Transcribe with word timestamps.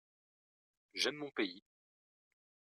j'aime 0.95 1.17
mon 1.17 1.29
pays. 1.29 1.61